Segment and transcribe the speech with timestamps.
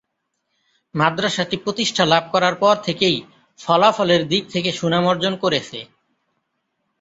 [0.95, 3.17] মাদ্রাসাটি প্রতিষ্ঠা লাভ করার পর থেকেই
[3.59, 5.79] ফলাফলের দিক থেকে সুনাম অর্জন করেছে।